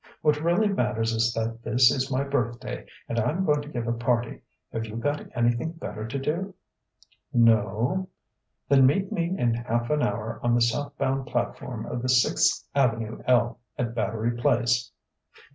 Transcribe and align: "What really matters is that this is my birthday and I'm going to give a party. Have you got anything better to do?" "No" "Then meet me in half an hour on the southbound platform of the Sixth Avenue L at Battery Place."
"What 0.23 0.41
really 0.41 0.67
matters 0.67 1.13
is 1.13 1.31
that 1.33 1.61
this 1.61 1.91
is 1.91 2.11
my 2.11 2.23
birthday 2.23 2.87
and 3.07 3.19
I'm 3.19 3.45
going 3.45 3.61
to 3.61 3.69
give 3.69 3.87
a 3.87 3.93
party. 3.93 4.41
Have 4.73 4.85
you 4.87 4.95
got 4.95 5.23
anything 5.37 5.73
better 5.73 6.07
to 6.07 6.17
do?" 6.17 6.55
"No" 7.31 8.09
"Then 8.67 8.87
meet 8.87 9.11
me 9.11 9.25
in 9.37 9.53
half 9.53 9.91
an 9.91 10.01
hour 10.01 10.39
on 10.41 10.55
the 10.55 10.59
southbound 10.61 11.27
platform 11.27 11.85
of 11.85 12.01
the 12.01 12.09
Sixth 12.09 12.65
Avenue 12.73 13.21
L 13.27 13.59
at 13.77 13.93
Battery 13.93 14.31
Place." 14.35 14.91